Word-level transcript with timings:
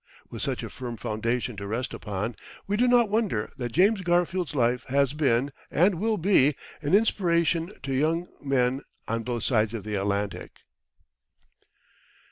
With 0.31 0.41
such 0.41 0.63
a 0.63 0.69
firm 0.71 0.97
foundation 0.97 1.55
to 1.57 1.67
rest 1.67 1.93
upon, 1.93 2.35
we 2.65 2.75
do 2.75 2.87
not 2.87 3.07
wonder 3.11 3.51
that 3.57 3.71
James 3.71 4.01
Garfield's 4.01 4.55
life 4.55 4.83
has 4.85 5.13
been, 5.13 5.51
and 5.69 5.99
will 5.99 6.17
be, 6.17 6.55
an 6.81 6.95
inspiration 6.95 7.67
to 7.83 7.89
many 7.91 7.99
young 8.01 8.27
men 8.43 8.81
on 9.07 9.21
both 9.21 9.43
sides 9.43 9.75
of 9.75 9.83
the 9.83 9.93
Atlantic. 9.93 10.61